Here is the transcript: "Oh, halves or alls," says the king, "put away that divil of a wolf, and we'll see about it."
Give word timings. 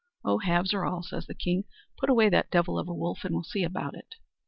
"Oh, 0.25 0.39
halves 0.39 0.73
or 0.73 0.83
alls," 0.83 1.09
says 1.11 1.27
the 1.27 1.35
king, 1.35 1.65
"put 1.99 2.09
away 2.09 2.27
that 2.29 2.49
divil 2.49 2.79
of 2.79 2.87
a 2.87 2.91
wolf, 2.91 3.19
and 3.23 3.35
we'll 3.35 3.43
see 3.43 3.61
about 3.63 3.93
it." 3.93 4.15